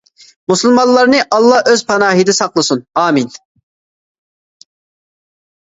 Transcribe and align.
مۇسۇلمانلارنى 0.51 1.19
ئاللا 1.35 1.59
ئۆز 1.73 1.83
پاناھىدا 1.91 2.35
ساقلىسۇن، 2.39 2.83
ئامىن! 3.03 3.31